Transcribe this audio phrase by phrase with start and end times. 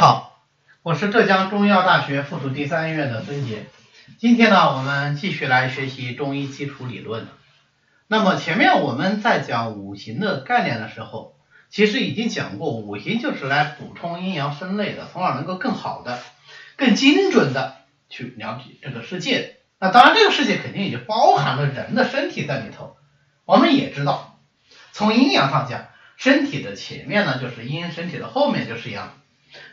[0.00, 0.40] 好，
[0.82, 3.66] 我是浙江中医药大学附属第三医院的孙杰。
[4.16, 7.28] 今天呢，我们继续来学习中医基础理论。
[8.06, 11.34] 那么前面我们在讲五行的概念的时候，
[11.68, 16.18] 其实已经讲过，五行就是来补充阴阳分类的，从而能够更好的、
[16.76, 17.76] 更精准的
[18.08, 19.58] 去了解这个世界。
[19.78, 22.96] 那当然，这个世界肯定也就包含了人的身体在里头。
[23.44, 24.38] 我们也知道，
[24.92, 29.12] 从阴阳上讲，身体的前面呢就是阴，身体的后面就是阳。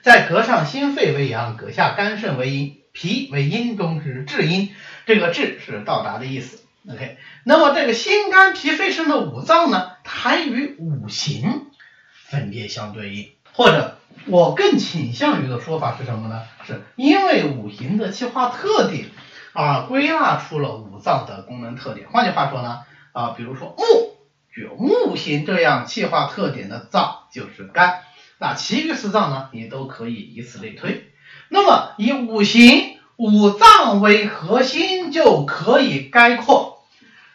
[0.01, 4.73] 在膈上心肺为阳，膈下肝肾为阴，脾为阴中之至阴。
[5.05, 6.61] 这个至是到达的意思。
[6.89, 11.67] OK，那么这个心肝脾肺肾的五脏呢，它还与五行
[12.11, 16.43] 分别相对应，或者我更倾向于的说法是什么呢？
[16.65, 19.07] 是因为五行的气化特点
[19.53, 22.07] 啊，归纳出了五脏的功能特点。
[22.09, 22.79] 换句话说呢，
[23.11, 24.17] 啊，比如说木，
[24.53, 28.01] 具有木型这样气化特点的脏就是肝。
[28.39, 31.11] 那其余四脏呢，你都可以以此类推。
[31.49, 36.85] 那么以五行五脏为核心，就可以概括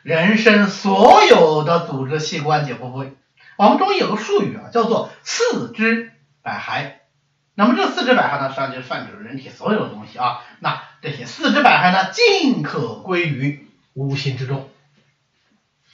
[0.02, 3.12] 人身所有的组织器官及部位。
[3.56, 6.92] 我们中医有个术语啊，叫做四肢百骸。
[7.54, 10.40] 那么这四肢百骸呢，实际上就是泛指人体所有的东西啊。
[10.60, 14.70] 那这些四肢百骸呢，尽可归于五行之中。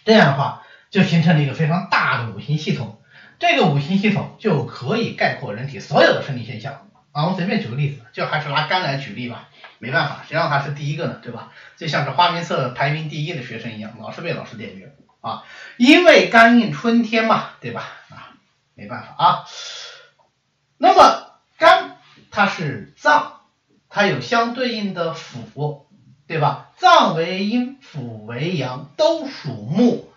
[0.05, 3.01] 这样的话，就形成了一个非常大的五行系统。
[3.39, 7.27] 这个五行系统就可以概括人体所有的生理现象啊！
[7.29, 9.49] 我随便举个例子，就还是拿肝来举例吧。
[9.79, 11.21] 没办法，谁让他是第一个呢？
[11.23, 11.53] 对吧？
[11.77, 15.45] 就像是花名册排名第一的学生一样，老是被老师点名啊！
[15.77, 17.85] 因为肝应春天嘛，对吧？
[18.11, 18.35] 啊，
[18.75, 19.45] 没办法啊。
[20.77, 21.97] 那么肝
[22.33, 23.41] 它是脏，
[23.89, 25.85] 它有相对应的腑，
[26.27, 26.71] 对吧？
[26.77, 30.13] 脏为阴，腑为阳，都属木，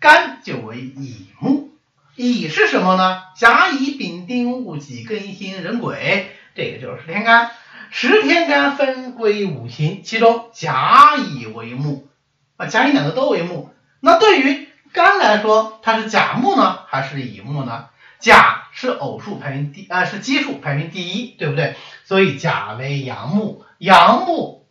[0.00, 1.70] 肝就为乙木。
[2.14, 3.22] 乙是什么呢？
[3.36, 7.50] 甲乙丙丁戊己庚辛壬癸，这个就是十天干。
[7.90, 12.08] 十天干分归五行，其中甲乙为木
[12.56, 13.74] 啊，甲乙两个都为木。
[14.00, 17.88] 那对于肝来说，它是甲木呢，还是乙木呢？
[18.18, 21.76] 甲是偶数排名第啊，是奇数排名第一，对不对？
[22.04, 24.66] 所以甲为阳木，阳木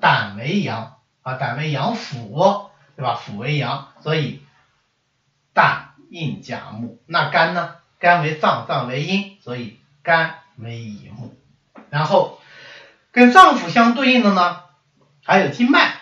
[0.00, 3.20] 胆为阳啊，胆为阳腑，对吧？
[3.24, 4.42] 腑为阳，所以
[5.52, 5.95] 胆。
[6.10, 7.76] 应甲木，那肝呢？
[7.98, 11.34] 肝为脏，脏为阴，所以肝为乙木。
[11.88, 12.40] 然后
[13.10, 14.60] 跟脏腑相对应的呢，
[15.24, 15.94] 还有经脉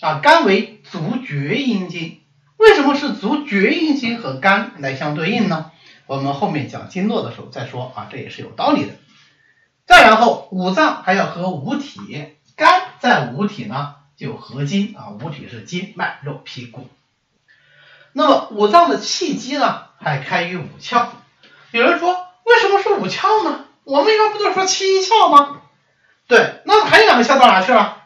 [0.00, 0.20] 啊。
[0.22, 2.20] 肝为足厥阴经，
[2.56, 5.70] 为什么是足厥阴经和肝来相对应呢？
[6.06, 8.92] 我们后面讲经络的时候再说啊，这也是有道理的。
[9.86, 16.88] 再然后五脏还要和五体，肝在五体呢就合筋啊，五体是筋脉肉皮骨。
[18.14, 21.06] 那么五脏的气机呢，还开于五窍。
[21.72, 22.12] 有人说，
[22.44, 23.64] 为什么是五窍呢？
[23.82, 25.60] 我们一般不都说七窍吗？
[26.28, 27.98] 对，那还有两个窍到哪去了？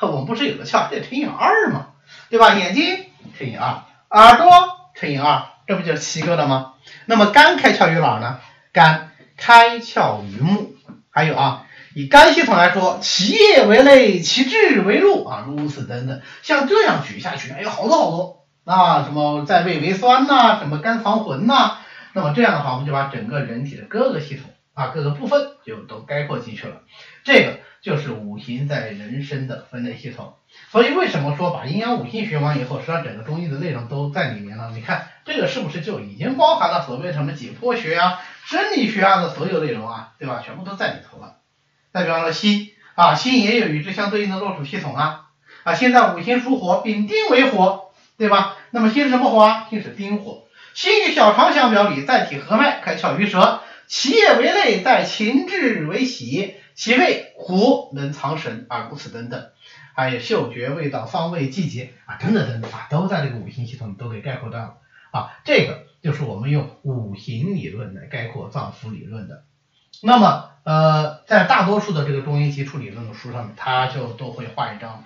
[0.00, 1.88] 我们不是有个窍还得乘以二吗？
[2.30, 2.54] 对吧？
[2.54, 3.06] 眼睛
[3.36, 4.50] 乘以二，耳朵
[4.94, 6.74] 乘以二，这不就是七个了吗？
[7.06, 8.38] 那么肝开窍于哪呢？
[8.72, 10.74] 肝开窍于目。
[11.10, 18.35] 还有啊，以肝系统来说，其叶为肋，其志为路啊，如此等等，像这样举下去，还有好多好多。
[18.66, 21.78] 啊，什么在胃为酸呐，什么肝藏魂呐，
[22.14, 26.82] 那么这样的话，我们就把整个人体的各个系统啊，各个部分就都概括进去了。
[27.22, 30.34] 这个就是五行在人身的分类系统。
[30.72, 34.72] 所以为什么说把阴阳五行学完以后，实际上整个中医的内容都在里面了？
[34.74, 40.42] 你看这个是不是就已经包含了所谓什么解剖学啊、生理学啊的所有内容啊，对吧？
[40.44, 41.36] 全部都在里头了。
[41.92, 45.26] 再比方说心啊，心也有与之相对应的络属系统啊
[45.62, 47.85] 啊，现在五行属火，丙丁为火。
[48.16, 48.56] 对吧？
[48.70, 49.66] 那么心是什么火啊？
[49.70, 50.44] 心是丁火。
[50.74, 53.60] 心与小肠相表里，在体合脉，开窍于舌。
[53.86, 56.56] 其叶为泪，在情志为喜。
[56.74, 59.46] 其味苦能藏神啊，如此等等。
[59.94, 64.74] 还有嗅觉、味道、方位、季节啊，等等等等啊，都在这个五行系统都给概括到了
[65.10, 65.30] 啊。
[65.46, 69.44] 这个就是我们用五行理论来概括脏腑理论的。
[70.02, 75.02] 那么呃，在大多数的这个中医基础理论的书上面，它就都会画一张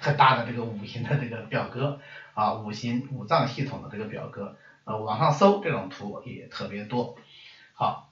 [0.00, 2.00] 很大的这个五行的这个表格。
[2.34, 7.16] 啊，五行五脏系统的这个表格，呃，网上搜这种图也特别多。
[7.74, 8.10] 好，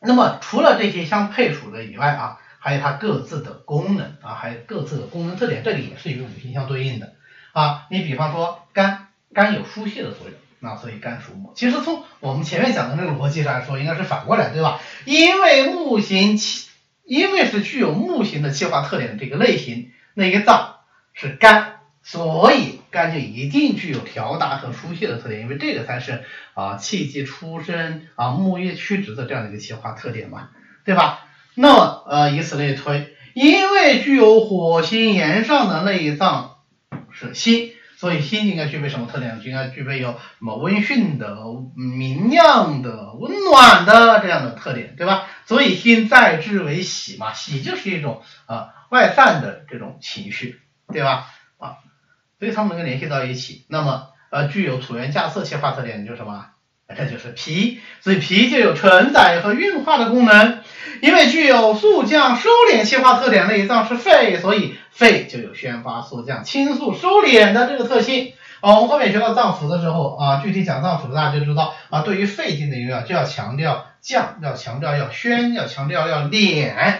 [0.00, 7.14] 那么除了这些相配属的以外啊，还有它各自的功能啊，还有各自的功能特点，这里也是与五行相对应的
[7.52, 7.86] 啊。
[7.90, 11.52] 你比方说肝，肝有疏泄的作用，那所以肝属木。
[11.54, 14.80] 其实从我们前面讲的那个逻辑上来说，应该是反过来，对吧？
[15.04, 16.68] 因为木型气，
[17.04, 20.76] 因为是具有木型的气化特点的这个类型，那个脏
[21.12, 21.75] 是肝。
[22.08, 26.22] 所以肝就一定具有调达和疏泄的特点，因为这个才是
[26.54, 30.50] 啊气机出生啊木液曲直的这样的一个气化特点嘛，
[30.84, 31.26] 对吧？
[31.56, 36.58] 那么呃以此类推，因为具有火星炎上的内脏
[37.10, 37.72] 是心。
[37.98, 39.40] 所以心应该具备什么特点？
[39.40, 41.38] 就应该具备有什么温驯的、
[41.74, 45.26] 明亮的、温暖的这样的特点，对吧？
[45.46, 50.60] 所以心在之为喜嘛，喜就是一种啊外散的这种情绪，
[50.92, 51.32] 对吧？
[52.38, 53.64] 所以它们能够联系到一起。
[53.68, 56.46] 那么呃具有土元架色气化特点，就是什么？
[56.96, 60.60] 这就是脾，所以脾就有承载和运化的功能。
[61.02, 68.32] 因为具有速降收敛气化特点，内脏是肺，所以肺就有宣发速降、清肃收敛的这个特性。
[68.60, 76.98] 啊，我们后面学到脏腑的时候啊，具体讲脏腑，大家就知道啊，对于肺经的营养就要强调降，要强调要宣，要强调要敛，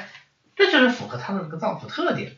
[0.57, 2.33] 这就是符合它的这个脏腑特点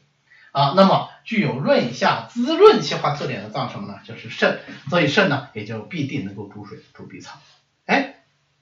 [0.52, 0.74] 啊。
[0.76, 3.98] 那么具有润下滋润气化特点的脏什么呢？
[4.06, 4.60] 就是肾，
[4.90, 7.34] 所以肾呢也就必定能够主水、主闭藏。
[7.86, 8.14] 哎。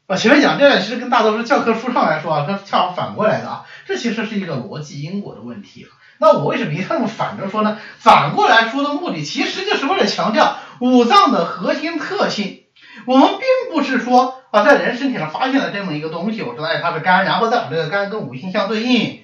[0.09, 5.89] 啊，前面讲这个其实跟大多数教科书上来说啊，它恰好反过来的啊，这其实是一个逻辑因果的问题。
[6.19, 7.77] 那我为什么一定要反着说呢？
[7.99, 12.63] 反过来说的目的，其实就是为了强调五脏的核心特性。
[13.05, 19.23] 我们并不是说啊，在人身体上发现了这么一个东西，我知道哎它是肝，然后再把这个肝跟五行相对应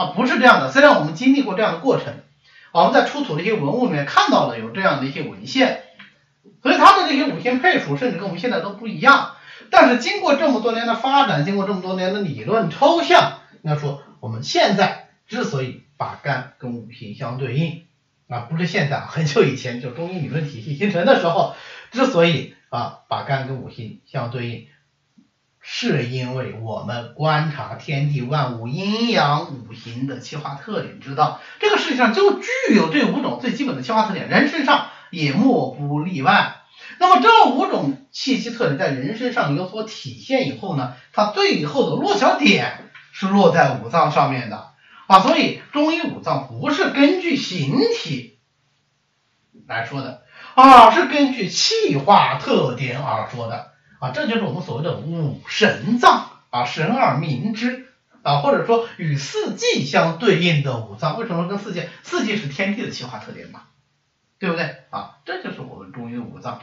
[0.00, 0.72] 啊，不是这样的。
[0.72, 2.14] 虽然我们经历过这样的过程，
[2.72, 5.82] 我们在出土的一些文物里面看到了有这样的一些文献，
[6.62, 9.32] 所以它的这些五行配属甚至跟我们现在都不一样。
[9.70, 17.84] 但是经过这么多年的发展，经过这么多年的理论抽象，应该说我们现在之所以把肝跟五行相对应
[18.26, 21.54] 啊，不是现在，很久以前就中医理论体系形成的时候，
[21.90, 24.66] 之所以啊把肝跟五行相对应，
[25.60, 36.56] 是因为我们观察天地万物阴阳五行的气化特点，知道这个世界上就具有这五种最基本的气化特点，人身上也莫不例外。
[36.98, 44.70] 那么这五种气息特点在人身上有所体现以后呢，它最后的落脚点是落在五脏上面的。
[45.06, 48.38] 啊，所以中医五脏不是根据形体
[49.66, 50.22] 来说的，
[50.54, 53.72] 而是根据气化特点而说的。
[54.00, 57.86] 啊，这就是我们所谓的五神脏啊，神而明之
[58.22, 61.84] 啊，或者说与四季相对应的五脏，为什么跟四季？
[62.02, 63.62] 四季是天地的气化特点嘛，
[64.38, 65.18] 对不对啊？
[65.24, 66.60] 这就是我们中医的五脏。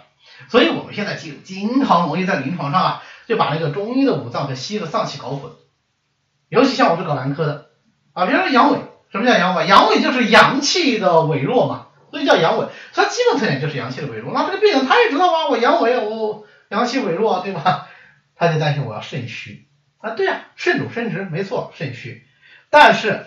[0.50, 5.52] 所以我们现在经经常容易在临床上啊，就把那个中医的五脏和西医的脏器搞混，
[6.50, 7.70] 尤其像我是搞男科的
[8.14, 8.80] 啊，比如说阳痿，
[9.10, 9.66] 什么叫阳痿？
[9.66, 14.34] 阳痿就是阳气的痿弱嘛，所以叫阳痿，它基本特点就是阳气的痿弱。
[14.34, 17.88] 那这个病人他也知道啊，我阳痿，我阳气萎弱，对吧？
[18.36, 19.68] 他就担心我要肾虚
[19.98, 22.26] 啊，对啊，肾主生殖，没错，肾虚，
[22.70, 23.26] 但是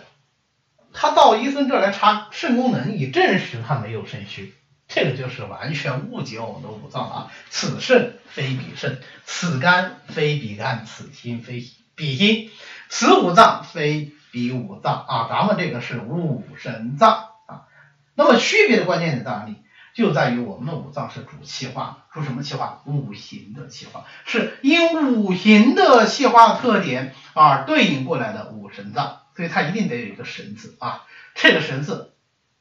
[0.93, 4.55] 他到医生这来查肾功能，以证实他没有肾虚。
[4.93, 7.33] 这个就是完全误解我们的五脏了啊！
[7.49, 11.65] 此肾非彼肾，此肝非彼肝，此心非
[11.95, 12.51] 彼心，
[12.89, 15.29] 此五脏非彼五脏啊！
[15.31, 17.69] 咱们这个是五神脏啊。
[18.17, 19.63] 那么区别的关键在哪里？
[20.01, 22.81] 就在于我们的五脏是主气化，主什么气化？
[22.87, 31.05] 五行的气化，是因五行的气化特点而对应过来的五神脏，所以它一定得有一个神字啊！
[31.35, 32.15] 这个神字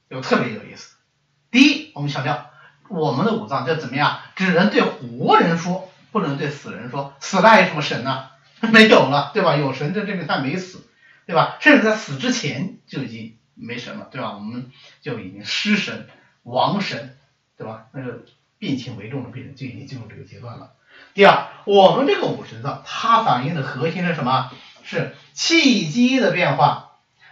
[0.10, 0.96] 就特别有意思。
[1.50, 2.50] 第一，我们强调
[2.90, 7.14] 我们的五脏就怎么样，只能对活人说，不能对死人说。
[7.22, 8.32] 死了还有什么神呢？
[8.74, 9.56] 没有了，对吧？
[9.56, 10.86] 有神就证明他没死，
[11.26, 11.56] 对吧？
[11.62, 14.34] 甚至在死之前就已经没神了，对吧？
[14.34, 14.72] 我们
[15.02, 16.10] 就已经失神、
[16.44, 17.16] 亡神，
[17.60, 17.88] 对吧？
[17.92, 18.22] 那个
[18.58, 20.72] 病情危重的病人就已经进入这个阶段了。
[21.14, 24.50] 第二，我们这个五神脏它反映的核心是什么？
[24.84, 26.86] 是气机的变化。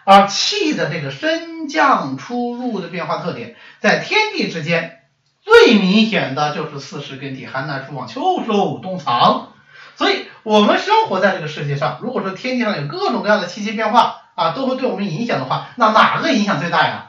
[0.03, 4.99] 而气的这个升降出入的变化特点，在天地之间
[5.41, 9.53] 最明显的就是四时更替，寒暖暑往，秋收冬藏。
[9.95, 17.06] 所以，我们生活在这个世界上，如果说天地上有各种各样的气机变化啊，都会对我们影响的话，那哪个影响最大呀？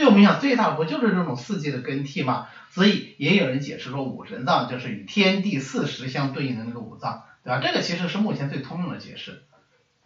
[0.00, 2.46] 对我们影响最大不就是这种四季的更替吗？
[2.70, 7.60] 所以，也有人解释说，五神脏就是与天地四时相对应的那个五脏，对吧？
[7.62, 9.42] 这个其实是目前最通用的解释。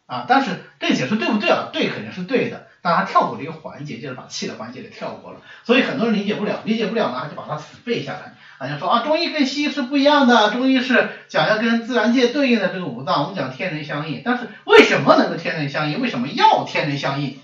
[0.07, 1.69] 啊，但是这个解释对不对啊？
[1.73, 2.67] 对，肯定是对的。
[2.83, 8.35] 但他跳过了一个环节，就是把气的环节给跳过了，所以很多人理解不了，理解不了呢，就把它死背下来。
[8.59, 14.23] 啊，就说啊，中医跟西医是不一样的，中医是讲要跟自然界对应的这个五脏，我们讲天人相应。
[14.25, 16.01] 但是为什么能够天人相应？
[16.01, 17.39] 为什么要天人相应？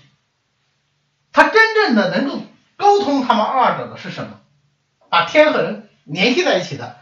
[1.33, 2.41] 它真正的能够
[2.77, 4.39] 沟通他们二者的是什么？
[5.09, 6.97] 把天和人联系在一起的，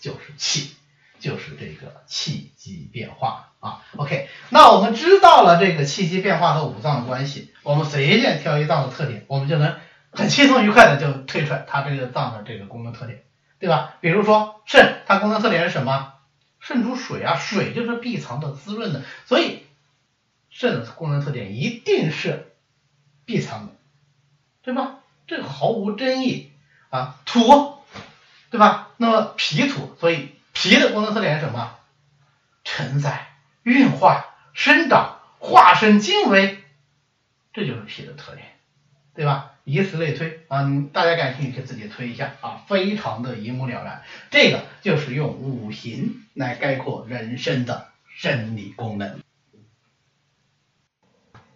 [0.00, 0.74] 就是气。
[1.18, 9.76] 就是这个气机变化啊，OK，那我们知道了这个气机变化和五脏的关系，我们随便挑一脏的特点，我们就能
[10.12, 13.22] 很轻松愉快的就推出来它这个脏的这个功能特点，
[13.58, 13.96] 对吧？
[14.00, 16.14] 比如说肾，它功能特点是什么？
[16.58, 19.66] 肾主水啊，水就是闭藏的、滋润的，所以
[20.48, 22.49] 肾的功能特点一定是
[23.30, 23.72] 闭藏的，
[24.60, 24.98] 对吧？
[25.28, 26.50] 这个毫无争议
[26.88, 27.20] 啊。
[27.24, 27.78] 土，
[28.50, 28.88] 对吧？
[28.96, 31.76] 那么脾土，所以脾的功能特点是什么？
[32.64, 33.28] 承载、
[33.62, 36.58] 运化、生长、化生精微，
[37.52, 38.48] 这就是脾的特点，
[39.14, 39.52] 对吧？
[39.62, 44.02] 以此类推啊，大家感兴趣自己推一下啊，非常的一目了然。
[44.32, 49.22] 这个就是用五行来概括人生的生理功能。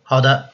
[0.04, 0.53] 好的，